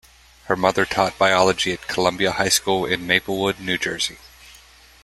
Her 0.45 0.55
mother 0.55 0.83
taught 0.83 1.19
biology 1.19 1.73
at 1.73 1.87
Columbia 1.87 2.31
High 2.31 2.49
School 2.49 2.87
in 2.87 3.05
Maplewood, 3.05 3.59
New 3.59 3.77
Jersey. 3.77 4.17